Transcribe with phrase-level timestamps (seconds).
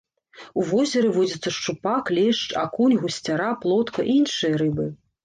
[0.59, 4.89] У возеры водзяцца шчупак, лешч, акунь, гусцяра, плотка і іншыя рыбы.